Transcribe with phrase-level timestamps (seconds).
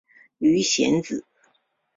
[0.39, 1.23] 鱼显子